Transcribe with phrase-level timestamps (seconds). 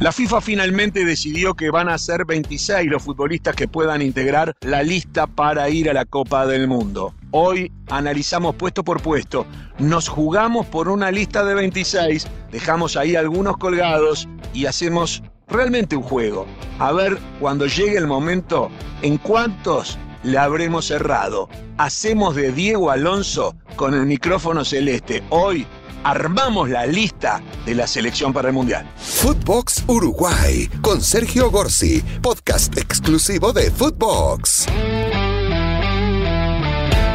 [0.00, 4.82] La FIFA finalmente decidió que van a ser 26 los futbolistas que puedan integrar la
[4.82, 7.14] lista para ir a la Copa del Mundo.
[7.32, 9.44] Hoy analizamos puesto por puesto,
[9.78, 16.02] nos jugamos por una lista de 26, dejamos ahí algunos colgados y hacemos realmente un
[16.02, 16.46] juego.
[16.78, 18.70] A ver cuando llegue el momento,
[19.02, 21.50] en cuántos le habremos errado.
[21.76, 25.22] Hacemos de Diego Alonso con el micrófono celeste.
[25.28, 25.66] Hoy
[26.04, 28.90] armamos la lista de la selección para el Mundial.
[28.96, 34.66] Footbox Uruguay con Sergio Gorsi, podcast exclusivo de Footbox.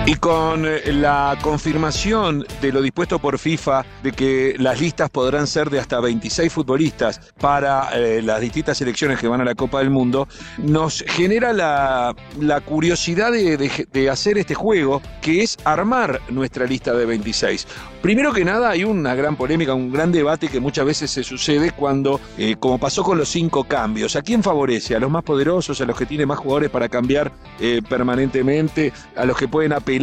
[0.07, 5.47] Y con eh, la confirmación de lo dispuesto por FIFA de que las listas podrán
[5.47, 9.79] ser de hasta 26 futbolistas para eh, las distintas selecciones que van a la Copa
[9.79, 10.27] del Mundo,
[10.59, 12.13] nos genera la,
[12.65, 17.65] curiosidad de, de, hacer este juego, que es armar nuestra lista de 26.
[18.03, 21.71] Primero que nada, hay una gran polémica, un gran debate que muchas veces se sucede
[21.71, 24.95] cuando, eh, como pasó con los cinco cambios, ¿a quién favorece?
[24.95, 27.31] ¿A los más poderosos, a los que tienen más jugadores para cambiar
[27.89, 29.94] permanentemente, a los que pueden apelar?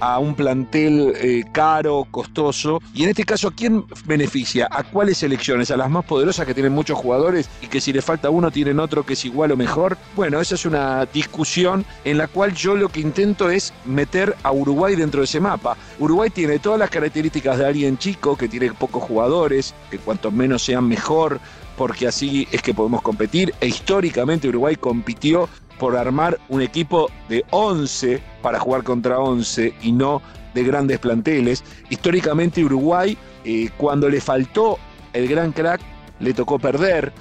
[0.00, 2.80] A un plantel eh, caro, costoso.
[2.94, 4.68] Y en este caso, ¿a quién beneficia?
[4.70, 5.70] ¿A cuáles selecciones?
[5.70, 8.80] ¿A las más poderosas que tienen muchos jugadores y que si le falta uno tienen
[8.80, 9.98] otro que es igual o mejor?
[10.16, 14.52] Bueno, esa es una discusión en la cual yo lo que intento es meter a
[14.52, 15.76] Uruguay dentro de ese mapa.
[15.98, 20.62] Uruguay tiene todas las características de alguien chico, que tiene pocos jugadores, que cuanto menos
[20.62, 21.40] sean mejor,
[21.76, 23.54] porque así es que podemos competir.
[23.60, 25.48] E históricamente Uruguay compitió
[25.78, 30.22] por armar un equipo de 11 para jugar contra 11 y no
[30.54, 31.64] de grandes planteles.
[31.90, 34.78] Históricamente Uruguay, eh, cuando le faltó
[35.12, 35.80] el gran crack,
[36.20, 37.12] le tocó perder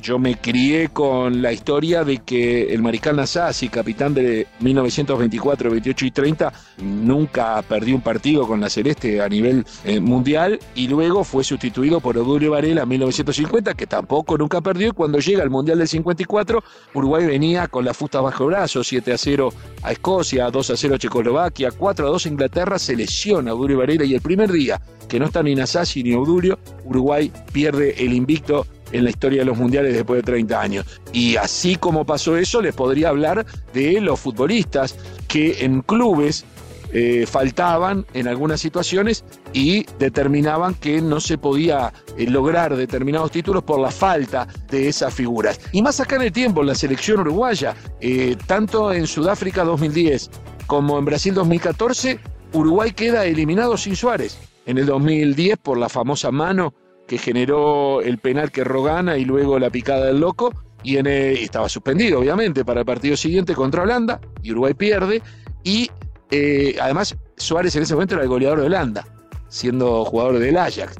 [0.00, 6.06] yo me crié con la historia de que el mariscal Nassasi, capitán de 1924, 28
[6.06, 11.24] y 30, nunca perdió un partido con la Celeste a nivel eh, mundial y luego
[11.24, 14.88] fue sustituido por Odulio Varela en 1950, que tampoco nunca perdió.
[14.88, 16.62] Y cuando llega al Mundial del 54,
[16.94, 20.94] Uruguay venía con la fusta bajo brazo, 7 a 0 a Escocia, 2 a 0
[20.94, 24.80] a Checoslovaquia, 4 a 2 a Inglaterra, se lesiona Odulio Varela y el primer día
[25.08, 29.46] que no está ni Nassasi ni Odulio, Uruguay pierde el invicto en la historia de
[29.46, 31.00] los mundiales después de 30 años.
[31.12, 34.96] Y así como pasó eso, les podría hablar de los futbolistas
[35.28, 36.44] que en clubes
[36.92, 43.62] eh, faltaban en algunas situaciones y determinaban que no se podía eh, lograr determinados títulos
[43.62, 45.60] por la falta de esas figuras.
[45.70, 50.30] Y más acá en el tiempo, en la selección uruguaya, eh, tanto en Sudáfrica 2010
[50.66, 52.18] como en Brasil 2014,
[52.52, 54.36] Uruguay queda eliminado sin Suárez.
[54.66, 56.74] En el 2010 por la famosa mano
[57.10, 60.54] que generó el penal que Rogana y luego la picada del loco.
[60.84, 64.20] Y estaba suspendido, obviamente, para el partido siguiente contra Holanda.
[64.44, 65.20] Y Uruguay pierde.
[65.64, 65.90] Y
[66.30, 69.04] eh, además, Suárez en ese momento era el goleador de Holanda,
[69.48, 70.94] siendo jugador del Ajax.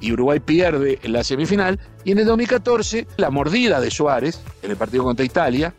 [0.00, 1.80] Y Uruguay pierde en la semifinal.
[2.04, 5.72] Y en el 2014, la mordida de Suárez en el partido contra Italia.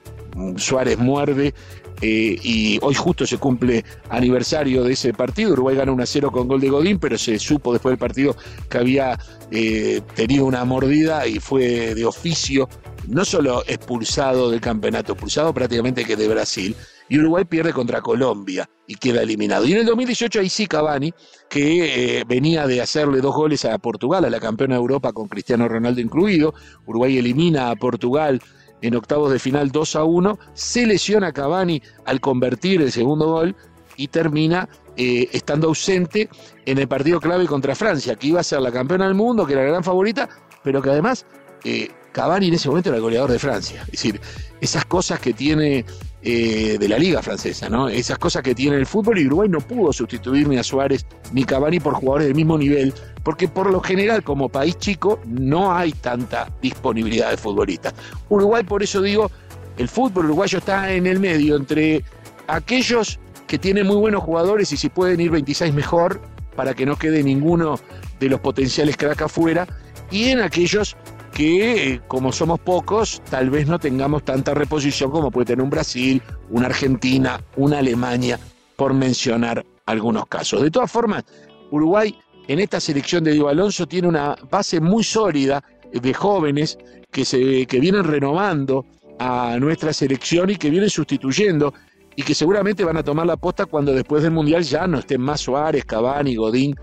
[0.58, 1.54] Suárez muerde
[2.02, 5.54] eh, y hoy justo se cumple aniversario de ese partido.
[5.54, 8.36] Uruguay gana 1 a 0 con gol de Godín, pero se supo después del partido
[8.70, 9.18] que había
[9.52, 12.68] eh, tenido una mordida y fue de oficio,
[13.08, 16.76] no solo expulsado del campeonato, expulsado prácticamente que de Brasil.
[17.08, 19.66] Y Uruguay pierde contra Colombia y queda eliminado.
[19.66, 21.14] Y en el 2018 ahí sí Cavani,
[21.50, 25.28] que eh, venía de hacerle dos goles a Portugal, a la campeona de Europa con
[25.28, 26.56] Cristiano Ronaldo incluido.
[26.88, 28.42] Uruguay elimina a Portugal
[28.82, 33.56] en octavos de final 2 a 1, se lesiona Cavani al convertir el segundo gol
[33.98, 36.30] y termina eh, estando ausente
[36.66, 39.54] en el partido clave contra Francia, que iba a ser la campeona del mundo, que
[39.54, 40.30] era la gran favorita,
[40.64, 41.26] pero que además
[41.64, 43.82] eh, Cavani en ese momento era el goleador de Francia.
[43.86, 44.22] Es decir,
[44.62, 45.86] esas cosas que tiene
[46.22, 47.90] eh, de la liga francesa, ¿no?
[47.90, 51.44] Esas cosas que tiene el fútbol y Uruguay no pudo sustituir ni a Suárez ni
[51.44, 55.92] Cavani por jugadores del mismo nivel, porque por lo general como país chico no hay
[55.92, 57.94] tanta disponibilidad de futbolistas.
[58.30, 59.30] Uruguay, por eso digo,
[59.78, 62.04] el fútbol uruguayo está en el medio entre
[62.48, 66.22] aquellos que tienen muy buenos jugadores y si pueden ir 26 mejor
[66.56, 67.80] para que no quede ninguno
[68.20, 69.68] de los potenciales crack afuera,
[70.10, 70.96] y en aquellos
[71.36, 76.22] que como somos pocos, tal vez no tengamos tanta reposición como puede tener un Brasil,
[76.50, 78.40] una Argentina, una Alemania,
[78.78, 80.62] por mencionar algunos casos.
[80.62, 81.26] De todas formas,
[81.72, 82.18] Uruguay
[82.48, 85.62] en esta selección de Diego Alonso tiene una base muy sólida
[85.92, 86.78] de jóvenes
[87.12, 88.86] que, se, que vienen renovando
[89.20, 91.74] a nuestra selección y que vienen sustituyendo
[92.16, 95.20] y que seguramente van a tomar la posta cuando después del Mundial ya no estén
[95.20, 96.78] más Suárez, Cavani, Godín,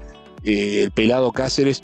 [0.45, 1.81] eh, el pelado Cáceres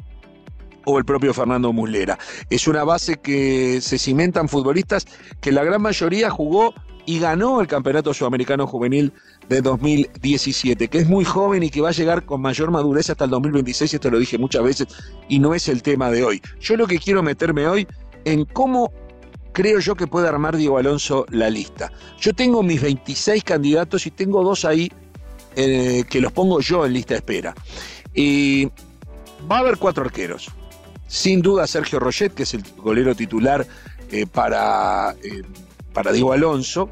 [0.89, 2.19] o el propio Fernando Muslera.
[2.51, 5.07] Es una base que se cimentan futbolistas
[5.41, 6.75] que la gran mayoría jugó
[7.05, 9.13] y ganó el Campeonato Sudamericano Juvenil
[9.49, 13.25] de 2017, que es muy joven y que va a llegar con mayor madurez hasta
[13.25, 14.89] el 2026, esto lo dije muchas veces
[15.29, 16.43] y no es el tema de hoy.
[16.61, 17.87] Yo lo que quiero meterme hoy
[18.25, 18.93] en cómo
[19.53, 21.93] creo yo que puede armar Diego Alonso la lista.
[22.21, 24.91] Yo tengo mis 26 candidatos y tengo dos ahí
[25.57, 27.55] eh, que los pongo yo en lista de espera.
[28.15, 28.67] Y
[29.51, 30.51] va a haber cuatro arqueros.
[31.09, 33.67] Sin duda Sergio Roget, que es el golero titular
[34.13, 35.43] eh, para, eh,
[35.93, 36.89] para Diego Alonso.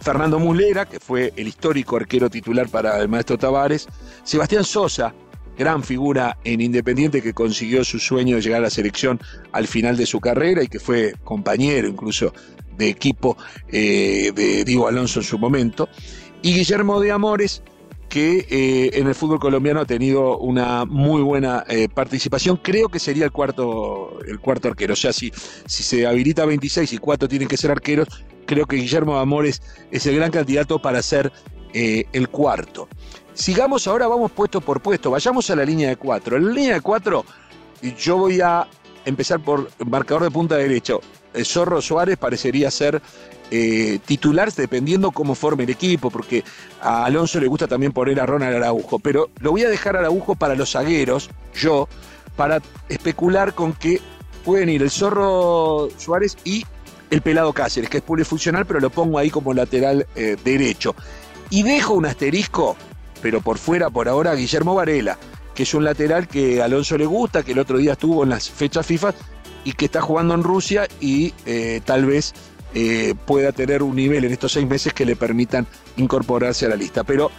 [0.00, 3.88] Fernando Mulera, que fue el histórico arquero titular para el maestro Tavares.
[4.24, 5.14] Sebastián Sosa,
[5.58, 9.20] gran figura en Independiente que consiguió su sueño de llegar a la selección
[9.52, 12.32] al final de su carrera y que fue compañero incluso
[12.76, 13.36] de equipo
[13.68, 15.88] eh, de Diego Alonso en su momento.
[16.42, 17.62] Y Guillermo de Amores,
[18.08, 22.56] que eh, en el fútbol colombiano ha tenido una muy buena eh, participación.
[22.56, 24.94] Creo que sería el cuarto, el cuarto arquero.
[24.94, 25.32] O sea, si,
[25.66, 28.08] si se habilita 26 y cuatro tienen que ser arqueros,
[28.46, 31.32] creo que Guillermo Amores es el gran candidato para ser
[31.72, 32.88] el cuarto.
[33.34, 35.10] Sigamos ahora, vamos puesto por puesto.
[35.10, 36.38] Vayamos a la línea de cuatro.
[36.38, 37.26] En la línea de cuatro,
[37.98, 38.66] yo voy a
[39.04, 41.02] empezar por marcador de punta derecho.
[41.44, 43.02] Zorro Suárez parecería ser
[43.50, 46.44] eh, titular dependiendo cómo forme el equipo, porque
[46.80, 50.00] a Alonso le gusta también poner a Ronald Araujo, pero lo voy a dejar a
[50.00, 51.88] Araujo para los zagueros, yo,
[52.36, 54.00] para especular con que
[54.44, 56.64] pueden ir el Zorro Suárez y
[57.10, 60.94] el Pelado Cáceres, que es polifuncional, pero lo pongo ahí como lateral eh, derecho.
[61.50, 62.76] Y dejo un asterisco
[63.26, 65.18] pero por fuera, por ahora, Guillermo Varela,
[65.54, 68.30] que es un lateral que a Alonso le gusta, que el otro día estuvo en
[68.30, 69.14] las fechas FIFA
[69.64, 72.34] y que está jugando en Rusia y eh, tal vez
[72.78, 76.76] eh, pueda tener un nivel en estos seis meses que le permitan incorporarse a la
[76.76, 77.04] lista.
[77.04, 77.30] Pero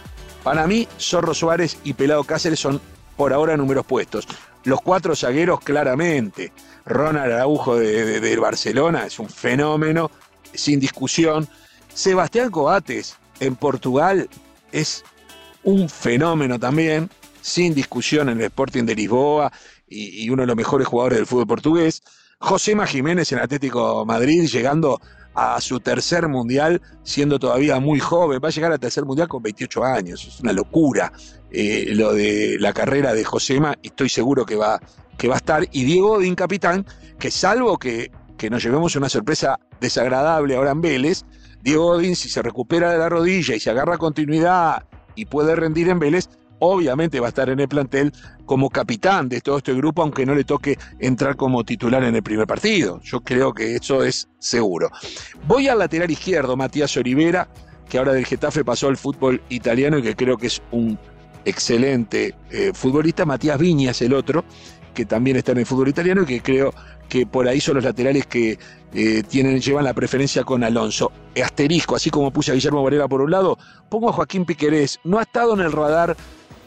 [0.42, 2.80] para mí, Zorro Suárez y Pelado Cáceres son
[3.16, 4.26] por ahora números puestos.
[4.64, 6.52] Los cuatro zagueros, claramente.
[6.84, 10.10] Ronald Araujo de, de Barcelona es un fenómeno,
[10.52, 11.46] sin discusión.
[11.94, 14.28] Sebastián Coates en Portugal
[14.72, 15.04] es
[15.62, 17.10] un fenómeno también,
[17.40, 19.52] sin discusión en el Sporting de Lisboa
[19.86, 22.02] y, uno de los mejores jugadores del fútbol portugués.
[22.40, 25.00] Josema Jiménez en Atlético Madrid llegando
[25.38, 28.40] a su tercer mundial siendo todavía muy joven.
[28.42, 30.26] Va a llegar al tercer mundial con 28 años.
[30.26, 31.12] Es una locura
[31.52, 34.80] eh, lo de la carrera de Josema estoy seguro que va,
[35.16, 35.68] que va a estar.
[35.70, 36.84] Y Diego Odín, capitán,
[37.20, 41.22] que salvo que, que nos llevemos una sorpresa desagradable ahora en Vélez,
[41.62, 45.88] Diego Odín, si se recupera de la rodilla y se agarra continuidad y puede rendir
[45.88, 46.28] en Vélez,
[46.60, 48.12] obviamente va a estar en el plantel
[48.46, 52.22] como capitán de todo este grupo, aunque no le toque entrar como titular en el
[52.22, 53.00] primer partido.
[53.02, 54.90] Yo creo que eso es seguro.
[55.46, 57.48] Voy al lateral izquierdo, Matías Olivera,
[57.88, 60.98] que ahora del Getafe pasó al fútbol italiano y que creo que es un
[61.44, 63.24] excelente eh, futbolista.
[63.24, 64.44] Matías Viñas, el otro,
[64.94, 66.74] que también está en el fútbol italiano y que creo
[67.08, 68.58] que por ahí son los laterales que
[68.94, 71.10] eh, tienen, llevan la preferencia con Alonso.
[71.42, 73.58] Asterisco, así como puse a Guillermo Varela por un lado,
[73.88, 74.98] pongo a Joaquín Piquerés.
[75.04, 76.16] No ha estado en el radar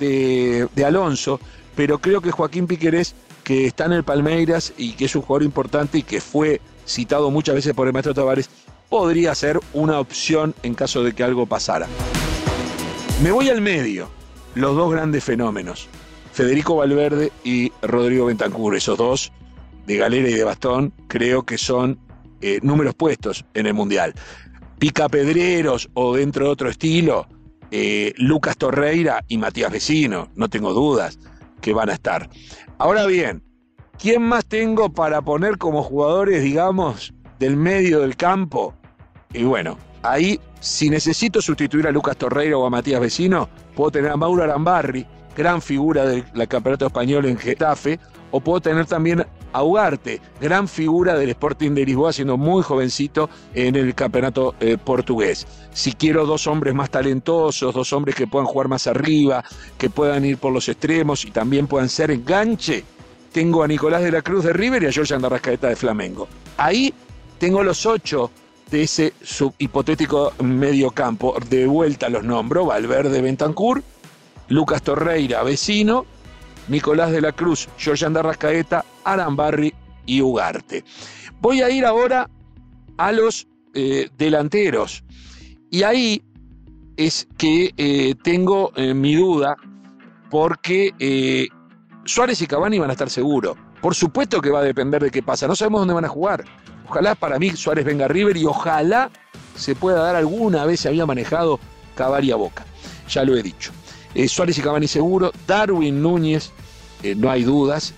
[0.01, 1.39] de, Alonso,
[1.75, 5.43] pero creo que Joaquín Piquerés, que está en el Palmeiras y que es un jugador
[5.43, 8.49] importante y que fue citado muchas veces por el maestro Tavares,
[8.89, 11.87] podría ser una opción en caso de que algo pasara.
[13.23, 14.09] Me voy al medio,
[14.55, 15.87] los dos grandes fenómenos,
[16.33, 19.31] Federico Valverde y Rodrigo Bentancur, esos dos
[19.85, 21.99] de galera y de bastón, creo que son
[22.41, 24.13] eh, números puestos en el Mundial.
[24.79, 27.27] Picapedreros o dentro de otro estilo,
[27.71, 31.17] eh, Lucas Torreira y Matías Vecino, no tengo dudas
[31.61, 32.29] que van a estar.
[32.77, 33.43] Ahora bien,
[33.97, 38.75] ¿quién más tengo para poner como jugadores, digamos, del medio del campo?
[39.33, 44.11] Y bueno, ahí, si necesito sustituir a Lucas Torreira o a Matías Vecino, puedo tener
[44.11, 45.05] a Mauro Arambarri,
[45.35, 47.99] gran figura del campeonato español en Getafe,
[48.31, 49.63] o puedo tener también a
[50.39, 55.47] gran figura del Sporting de Lisboa, siendo muy jovencito en el campeonato eh, portugués.
[55.73, 59.43] Si quiero dos hombres más talentosos, dos hombres que puedan jugar más arriba,
[59.77, 62.83] que puedan ir por los extremos y también puedan ser enganche,
[63.31, 66.27] tengo a Nicolás de la Cruz de River y a George Andarrascaeta de Flamengo.
[66.57, 66.93] Ahí
[67.39, 68.29] tengo los ocho
[68.69, 69.13] de ese
[69.57, 71.35] hipotético medio campo.
[71.49, 73.83] De vuelta los nombro, Valverde Bentancur,
[74.47, 76.05] Lucas Torreira, vecino,
[76.71, 79.73] Nicolás de la Cruz, George Andarrascaeta, Arambarri
[80.05, 80.83] y Ugarte.
[81.41, 82.29] Voy a ir ahora
[82.97, 85.03] a los eh, delanteros.
[85.69, 86.23] Y ahí
[86.95, 89.55] es que eh, tengo eh, mi duda
[90.29, 91.49] porque
[92.05, 93.57] Suárez y Cavani van a estar seguros.
[93.81, 95.47] Por supuesto que va a depender de qué pasa.
[95.47, 96.45] No sabemos dónde van a jugar.
[96.87, 99.09] Ojalá para mí Suárez venga a River y ojalá
[99.55, 101.59] se pueda dar alguna vez se había manejado
[101.95, 102.65] Cavani a Boca.
[103.09, 103.71] Ya lo he dicho.
[104.27, 105.31] Suárez y Cavani seguro.
[105.47, 106.53] Darwin Núñez
[107.03, 107.93] eh, no hay dudas,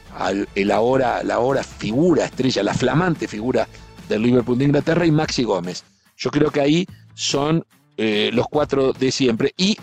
[0.56, 3.68] el ahora, la ahora figura estrella, la flamante figura
[4.08, 5.84] del Liverpool de Inglaterra y Maxi Gómez.
[6.18, 7.66] Yo creo que ahí son
[7.98, 9.54] eh, los cuatro de siempre.
[9.58, 9.78] Y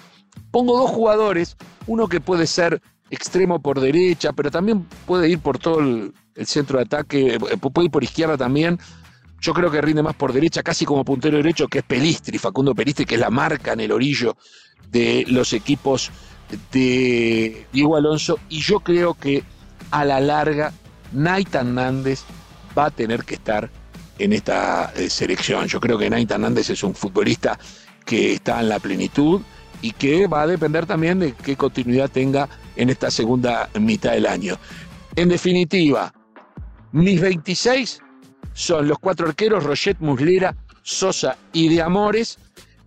[0.50, 5.58] pongo dos jugadores, uno que puede ser extremo por derecha, pero también puede ir por
[5.58, 6.12] todo el,
[6.44, 8.78] centro de ataque, eh, puede ir por izquierda también.
[9.40, 12.74] Yo creo que rinde más por derecha, casi como puntero derecho, que es Pelistri, Facundo
[12.74, 14.36] Pelistri, que es la marca en el orillo
[14.90, 16.10] de los equipos
[16.72, 18.38] de Diego Alonso.
[18.48, 19.42] Y yo creo que
[19.90, 20.72] a la larga,
[21.12, 22.22] Naita Hernández
[22.76, 23.70] va a tener que estar
[24.18, 25.66] en esta eh, selección.
[25.66, 27.58] Yo creo que Naita Hernández es un futbolista
[28.04, 29.40] que está en la plenitud
[29.82, 34.26] y que va a depender también de qué continuidad tenga en esta segunda mitad del
[34.26, 34.56] año.
[35.16, 36.12] En definitiva,
[36.92, 38.00] mis 26
[38.52, 42.38] son los cuatro arqueros, Rochet, Muslera, Sosa y de Amores.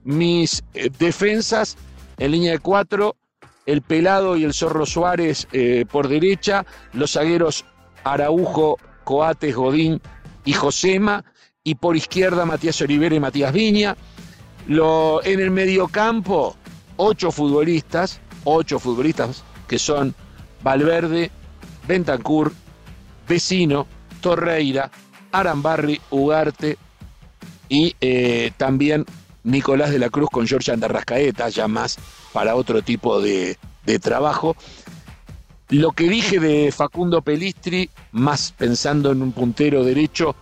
[0.03, 1.77] Mis eh, defensas
[2.17, 3.15] en línea de cuatro,
[3.65, 7.65] el Pelado y el Zorro Suárez eh, por derecha, los zagueros
[8.03, 10.01] Araujo, Coates, Godín
[10.46, 11.24] y Josema,
[11.63, 13.96] y por izquierda Matías Olivera y Matías Viña.
[14.67, 16.55] Lo, en el mediocampo,
[16.98, 20.13] ocho futbolistas, ocho futbolistas que son
[20.62, 21.32] Valverde,
[21.88, 22.51] Bentancur,
[23.27, 23.88] Vecino,
[24.22, 24.89] Torreira,
[25.32, 26.77] Arambarri, Ugarte
[27.70, 29.05] y eh, también
[29.44, 31.98] Nicolás de la Cruz con George Andarrascaeta, ya más
[32.32, 33.58] para otro tipo de,
[34.02, 34.56] trabajo.
[35.70, 40.36] Lo que dije de Facundo Pelistri, más pensando en un puntero derecho,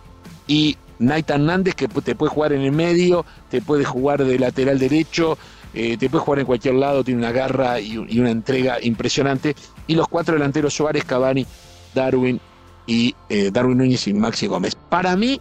[0.46, 4.78] y Nathan Hernández, que te puede jugar en el medio, te puede jugar de lateral
[4.78, 5.36] derecho,
[5.74, 9.56] eh, te puede jugar en cualquier lado, tiene una garra y, una entrega impresionante.
[9.86, 11.46] Y los cuatro delanteros Suárez, Cavani,
[11.94, 12.40] Darwin
[12.86, 14.74] y eh, Darwin Núñez y Maxi Gómez.
[14.74, 15.40] Para mí,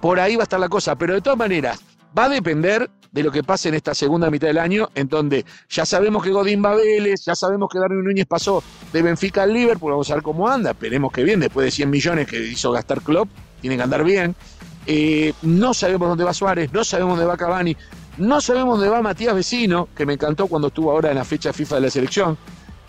[0.00, 1.80] por ahí va a estar la cosa, pero de todas maneras,
[2.16, 5.44] va a depender de lo que pase en esta segunda mitad del año, en donde
[5.70, 9.44] ya sabemos que Godín va a Vélez, ya sabemos que Darwin Núñez pasó de Benfica
[9.44, 12.38] al Liverpool, vamos a ver cómo anda, esperemos que bien, después de 100 millones que
[12.38, 13.28] hizo gastar Klopp,
[13.60, 14.34] tiene que andar bien.
[14.86, 17.76] Eh, no sabemos dónde va Suárez, no sabemos dónde va Cavani,
[18.18, 21.52] no sabemos dónde va Matías Vecino, que me encantó cuando estuvo ahora en la fecha
[21.52, 22.38] FIFA de la selección.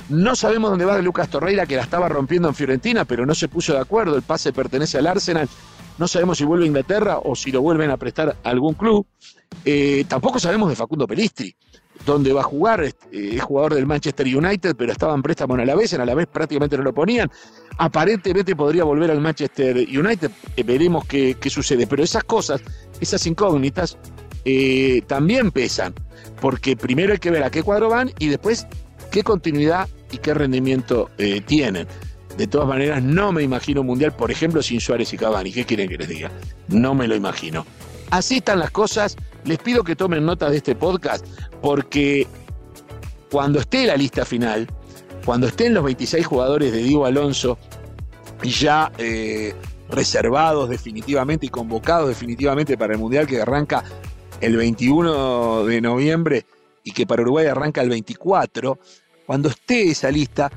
[0.09, 3.49] No sabemos dónde va Lucas Torreira, que la estaba rompiendo en Fiorentina, pero no se
[3.49, 4.15] puso de acuerdo.
[4.15, 5.49] El pase pertenece al Arsenal.
[5.97, 9.05] No sabemos si vuelve a Inglaterra o si lo vuelven a prestar a algún club.
[9.65, 11.55] Eh, tampoco sabemos de Facundo Pelistri,
[12.05, 12.83] dónde va a jugar.
[12.83, 15.93] Eh, es jugador del Manchester United, pero estaba en préstamo en Alavés.
[15.93, 17.29] En Alavés prácticamente no lo ponían.
[17.79, 20.31] Aparentemente podría volver al Manchester United.
[20.55, 21.87] Eh, veremos qué, qué sucede.
[21.87, 22.61] Pero esas cosas,
[22.99, 23.97] esas incógnitas,
[25.07, 25.93] también pesan,
[26.39, 28.65] porque primero hay que ver a qué cuadro van y después
[29.11, 31.09] qué continuidad y qué rendimiento
[31.45, 31.85] tienen.
[32.37, 35.51] De todas maneras, no me imagino un mundial, por ejemplo, sin Suárez y Cavani.
[35.51, 36.31] ¿Qué quieren que les diga?
[36.67, 37.65] No me lo imagino.
[38.11, 39.17] Así están las cosas.
[39.43, 41.25] Les pido que tomen nota de este podcast
[41.61, 42.27] porque
[43.31, 44.67] cuando esté la lista final,
[45.25, 47.57] cuando estén los 26 jugadores de Diego Alonso
[48.43, 49.53] ya eh,
[49.89, 53.83] reservados definitivamente y convocados definitivamente para el Mundial que arranca
[54.41, 56.45] el 21 de noviembre
[56.83, 58.79] y que para Uruguay arranca el 24,
[59.25, 60.49] cuando esté esa lista,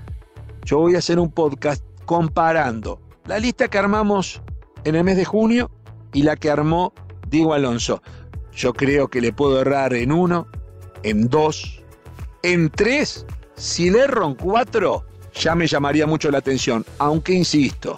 [0.71, 4.41] yo voy a hacer un podcast comparando la lista que armamos
[4.85, 5.69] en el mes de junio
[6.13, 6.93] y la que armó
[7.29, 8.05] Diego Alonso.
[8.53, 10.47] Yo creo que le puedo errar en uno,
[11.03, 11.83] en dos,
[12.45, 13.27] en tres.
[13.57, 16.87] Si le erro en cuatro, ya me llamaría mucho la atención.
[16.99, 17.97] Aunque insisto,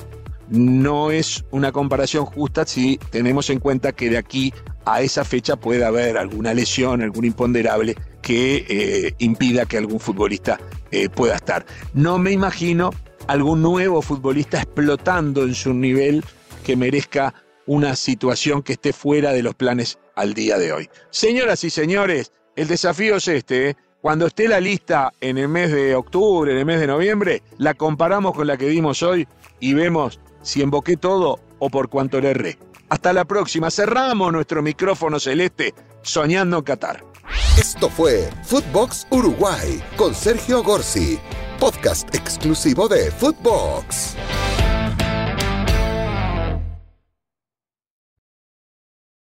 [0.49, 4.55] no es una comparación justa si tenemos en cuenta que de aquí
[4.87, 10.59] a esa fecha puede haber alguna lesión, algún imponderable que eh, impida que algún futbolista
[10.93, 11.67] eh, pueda estar.
[11.95, 12.91] No me imagino
[13.27, 16.25] algún nuevo futbolista explotando en su nivel
[16.65, 17.35] que merezca
[17.67, 20.91] una situación que esté fuera de los planes al día de hoy.
[21.11, 23.71] Señoras y señores, el desafío es este.
[23.71, 23.77] ¿eh?
[24.01, 27.75] Cuando esté la lista en el mes de octubre, en el mes de noviembre, la
[27.75, 29.27] comparamos con la que dimos hoy
[29.61, 32.59] y vemos si emboqué todo o por cuánto le erré.
[32.89, 33.71] Hasta la próxima.
[33.71, 35.73] Cerramos nuestro micrófono celeste
[36.03, 37.12] soñando en Qatar.
[37.59, 41.19] Esto fue Footbox Uruguay con Sergio Gorsi,
[41.61, 44.17] podcast exclusivo de Footbox.